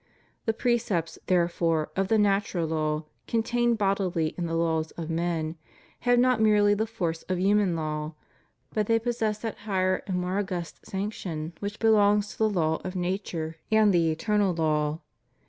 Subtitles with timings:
[0.45, 5.57] The precepts, therefore, of the natural law, con tained bodily in the laws of men,
[5.99, 8.15] have not merely the force of human law,
[8.73, 12.95] but they possess that higher and more august sanction which belongs to the law of
[12.95, 15.01] nature and the eternal law.